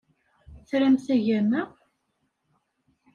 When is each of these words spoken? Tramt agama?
Tramt 0.69 1.07
agama? 1.15 1.61